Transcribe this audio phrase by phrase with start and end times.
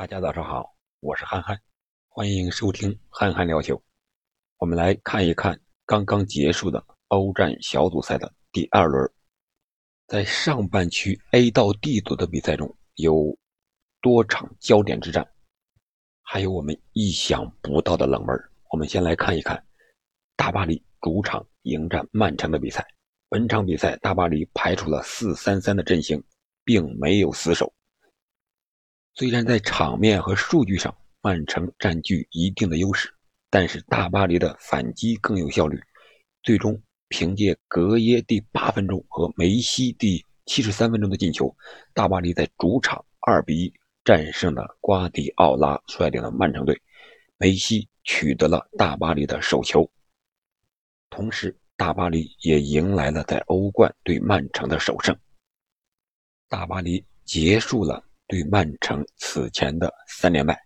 [0.00, 1.60] 大家早上好，我是憨憨，
[2.08, 3.78] 欢迎收听憨憨聊球。
[4.56, 9.12] 我们来看一看刚刚结束的欧战小组赛的第二轮，
[10.06, 13.38] 在上半区 A 到 D 组的比赛中，有
[14.00, 15.30] 多场焦点之战，
[16.22, 18.34] 还有我们意想不到的冷门。
[18.70, 19.62] 我们先来看一看
[20.34, 22.82] 大巴黎主场迎战曼城的比赛。
[23.28, 26.24] 本场比赛，大巴黎排出了四三三的阵型，
[26.64, 27.70] 并没有死守。
[29.14, 33.12] 虽然在场面和数据上，曼城占据一定的优势，
[33.50, 35.80] 但是大巴黎的反击更有效率。
[36.42, 41.54] 最终凭借格耶第八分钟和梅西第七十三分钟的进球，
[41.92, 46.80] 大巴黎在主场二比一战胜了瓜迪奥拉率领的曼城队。
[47.36, 49.90] 梅西取得了大巴黎的首球，
[51.08, 51.56] 同时。
[51.76, 55.16] 大巴黎也迎来了在欧冠对曼城的首胜。
[56.46, 60.56] 大巴黎结束了对曼城此前的三连败。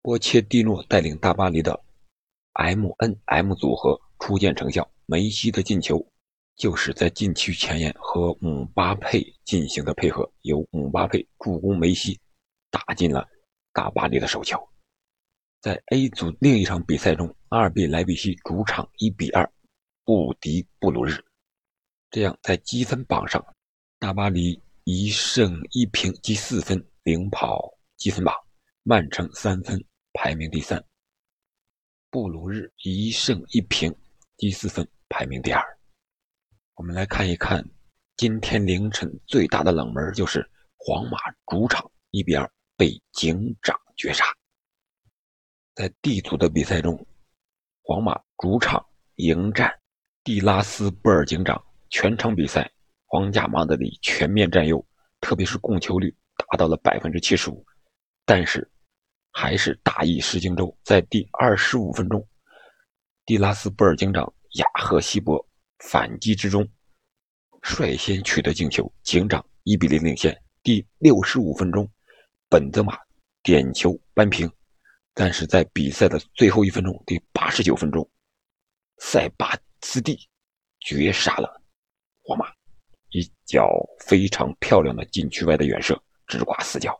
[0.00, 1.78] 波切蒂诺带领大巴黎的
[2.52, 6.02] M N M 组合初见成效，梅西的进球
[6.54, 12.18] 就是在禁区前沿和姆巴佩进行的配合，由姆巴佩助攻梅西
[12.70, 13.28] 打进了
[13.72, 14.56] 大巴黎的首球。
[15.60, 19.46] 在 A 组另一场比赛中，阿尔比莱比锡主场1比2。
[20.02, 21.22] 不敌布鲁日，
[22.10, 23.44] 这样在积分榜上，
[23.98, 28.34] 大巴黎一胜一平积四分领跑积分榜，
[28.82, 30.82] 曼城三分排名第三，
[32.10, 33.94] 布鲁日一胜一平
[34.36, 35.62] 积四分排名第二。
[36.74, 37.64] 我们来看一看
[38.16, 44.24] 今天凌晨最大的冷门，就是皇马主场一比二被警长绝杀。
[45.74, 47.06] 在 D 组的比赛中，
[47.82, 48.84] 皇马主场
[49.16, 49.72] 迎战。
[50.22, 52.70] 蒂拉斯波尔警长全场比赛，
[53.12, 54.86] 皇家马德里全面占优，
[55.20, 57.66] 特别是控球率达到了百分之七十五。
[58.24, 58.70] 但是，
[59.32, 62.24] 还是大意失荆州，在第二十五分钟，
[63.26, 65.44] 蒂拉斯布尔警长亚赫西博
[65.80, 66.64] 反击之中，
[67.62, 70.40] 率先取得进球，警长一比零领先。
[70.62, 71.90] 第六十五分钟，
[72.48, 72.96] 本泽马
[73.42, 74.48] 点球扳平。
[75.14, 78.08] 但是在比赛的最后一分钟，第八十九分钟，
[78.98, 79.58] 塞巴。
[79.82, 80.28] 斯蒂
[80.80, 81.62] 绝杀了
[82.22, 82.52] 皇马，
[83.10, 83.68] 一脚
[84.00, 86.98] 非常漂亮的禁区外的远射，直挂死角。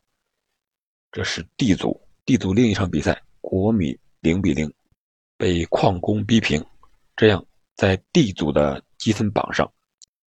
[1.12, 4.72] 这是 D 组，D 组另一场比赛，国米零比零
[5.36, 6.64] 被矿工逼平。
[7.16, 7.44] 这样，
[7.74, 9.70] 在 D 组的积分榜上，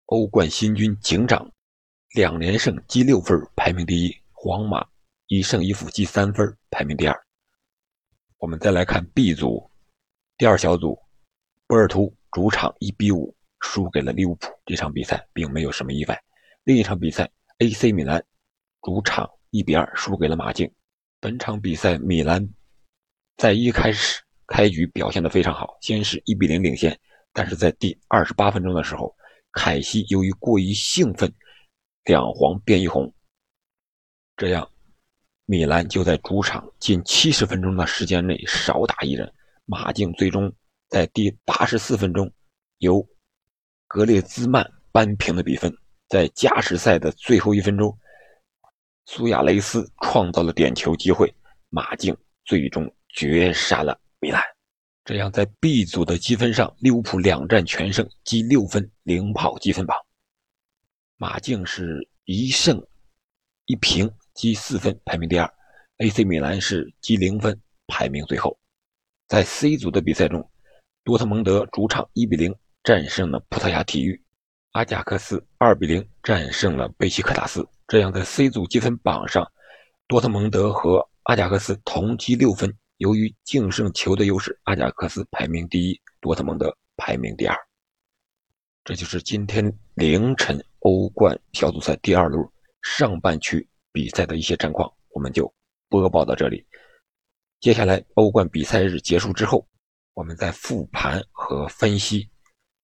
[0.06, 1.50] 欧冠新军警长
[2.14, 4.86] 两连胜积六分，排名第一；皇马
[5.26, 7.26] 一胜一负积三分，排名第二。
[8.38, 9.70] 我们再来看 B 组，
[10.36, 10.98] 第二小组，
[11.66, 12.14] 波尔图。
[12.32, 16.22] 主场一比五输给了利物浦，这场比赛并没有什么意外。
[16.64, 18.22] 另一场比赛，AC 米兰
[18.82, 20.70] 主场一比二输给了马竞。
[21.20, 22.46] 本场比赛，米兰
[23.36, 26.98] 在一开始开局表现的非常好，先是一比零领先，
[27.32, 29.14] 但是在第二十八分钟的时候，
[29.52, 31.32] 凯西由于过于兴奋，
[32.04, 33.12] 两黄变一红，
[34.36, 34.68] 这样
[35.46, 39.32] 米兰就在主场近七十分钟的时间内少打一人，
[39.64, 40.52] 马竞最终。
[40.88, 42.30] 在第八十四分钟，
[42.76, 43.02] 由
[43.92, 45.70] 格列兹曼扳平了比分。
[46.08, 47.94] 在加时赛的最后一分钟，
[49.04, 51.30] 苏亚雷斯创造了点球机会，
[51.68, 52.16] 马竞
[52.46, 54.42] 最终绝杀了米兰。
[55.04, 59.94] 这样，在 B 组的积分上，利物浦两战全胜，积六分，领跑积分榜。
[61.18, 62.82] 马竞是一胜
[63.66, 65.54] 一平，积四分，排名第二。
[65.98, 68.58] AC 米兰是积零分，排名最后。
[69.28, 70.48] 在 C 组的比赛中。
[71.04, 74.20] 多特蒙德主场1比0战胜了葡萄牙体育，
[74.72, 77.66] 阿贾克斯2比0战胜了贝西克塔斯。
[77.86, 79.46] 这样，在 C 组积分榜上，
[80.08, 82.72] 多特蒙德和阿贾克斯同积六分。
[82.98, 87.56] 由于净胜球的优势，阿贾克斯排名第一，多特蒙德排名第二。
[88.84, 92.44] 这就是今天凌晨欧冠小组赛第二轮
[92.82, 95.52] 上半区比赛的一些战况，我们就
[95.88, 96.64] 播报到这里。
[97.60, 99.64] 接下来，欧冠比赛日结束之后。
[100.14, 102.28] 我们在复盘和分析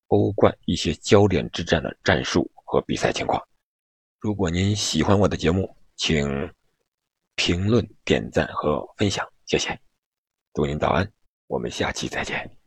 [0.08, 3.42] 欧冠一些焦点之战的战术和比赛情况。
[4.18, 6.26] 如果您喜欢我的节目，请
[7.36, 9.78] 评论、点赞和分享，谢谢。
[10.54, 11.08] 祝您早安，
[11.46, 12.57] 我们下期再见。